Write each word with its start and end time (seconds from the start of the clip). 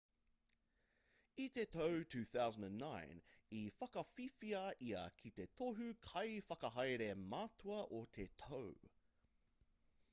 i 1.41 1.43
te 1.57 1.63
tau 1.73 1.97
2009 2.13 3.19
i 3.57 3.59
whakawhiwhia 3.75 4.61
ia 4.87 5.03
ki 5.19 5.31
te 5.41 5.45
tohu 5.61 5.89
kaiwhakahaere 6.07 7.11
matua 7.35 7.83
o 7.99 8.01
te 8.17 8.25
tau 8.45 8.67